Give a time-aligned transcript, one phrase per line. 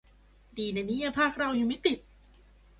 [0.57, 1.99] ดีนะเนี่ย ภาคเรายังไม่ติด